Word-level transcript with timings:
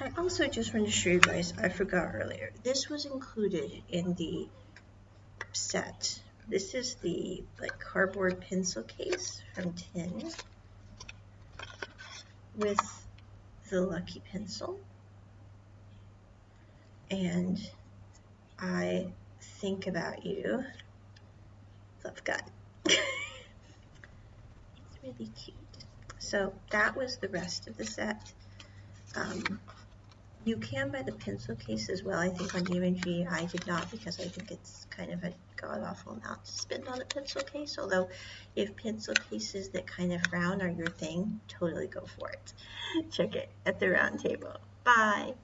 I 0.00 0.10
also 0.16 0.46
just 0.46 0.72
wanted 0.72 0.86
to 0.86 0.92
show 0.92 1.10
you 1.10 1.20
guys, 1.20 1.52
I 1.60 1.68
forgot 1.68 2.14
earlier, 2.14 2.52
this 2.62 2.88
was 2.88 3.04
included 3.04 3.70
in 3.90 4.14
the 4.14 4.48
set. 5.52 6.18
This 6.48 6.74
is 6.74 6.94
the 6.96 7.44
like 7.60 7.78
cardboard 7.78 8.40
pencil 8.40 8.82
case 8.82 9.42
from 9.54 9.74
Tin 9.74 10.30
with 12.56 12.78
the 13.68 13.82
Lucky 13.82 14.22
Pencil. 14.32 14.80
And 17.10 17.58
I 18.58 19.12
think 19.40 19.86
about 19.86 20.24
you. 20.24 20.64
Love 22.04 22.24
Gun. 22.24 22.40
it's 22.86 22.98
really 25.02 25.30
cute. 25.36 25.56
So 26.18 26.54
that 26.70 26.96
was 26.96 27.18
the 27.18 27.28
rest 27.28 27.68
of 27.68 27.76
the 27.76 27.84
set. 27.84 28.32
Um, 29.14 29.60
you 30.44 30.56
can 30.56 30.90
buy 30.90 31.02
the 31.02 31.12
pencil 31.12 31.54
case 31.56 31.88
as 31.88 32.02
well. 32.02 32.18
I 32.18 32.28
think 32.28 32.54
on 32.54 32.62
GMM 32.64 33.30
I 33.30 33.44
did 33.44 33.66
not 33.66 33.90
because 33.90 34.18
I 34.20 34.24
think 34.24 34.50
it's 34.50 34.86
kind 34.90 35.12
of 35.12 35.22
a 35.24 35.32
god 35.56 35.82
awful 35.82 36.12
amount 36.12 36.44
to 36.44 36.52
spend 36.52 36.88
on 36.88 37.00
a 37.00 37.04
pencil 37.04 37.42
case. 37.42 37.78
Although 37.78 38.08
if 38.56 38.74
pencil 38.76 39.14
cases 39.14 39.68
that 39.70 39.86
kind 39.86 40.12
of 40.12 40.20
round 40.32 40.62
are 40.62 40.70
your 40.70 40.90
thing, 40.90 41.40
totally 41.48 41.88
go 41.88 42.04
for 42.18 42.30
it. 42.30 42.52
Check 43.10 43.34
it 43.34 43.50
at 43.66 43.80
the 43.80 43.90
round 43.90 44.20
table. 44.20 44.56
Bye. 44.84 45.34